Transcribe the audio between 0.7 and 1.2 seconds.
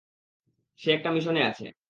সে একটা